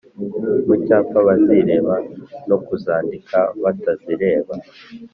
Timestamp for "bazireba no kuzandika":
1.27-3.37